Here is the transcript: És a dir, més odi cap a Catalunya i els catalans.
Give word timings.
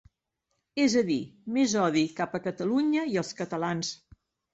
És 0.85 0.93
a 1.01 1.01
dir, 1.09 1.17
més 1.57 1.75
odi 1.81 2.03
cap 2.21 2.33
a 2.39 2.41
Catalunya 2.45 3.05
i 3.13 3.21
els 3.23 3.31
catalans. 3.43 3.93